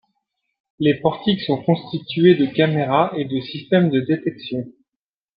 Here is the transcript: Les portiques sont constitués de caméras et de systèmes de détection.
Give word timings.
Les 0.79 0.99
portiques 0.99 1.41
sont 1.43 1.61
constitués 1.61 2.33
de 2.33 2.47
caméras 2.47 3.13
et 3.15 3.23
de 3.23 3.39
systèmes 3.39 3.91
de 3.91 3.99
détection. 4.01 4.65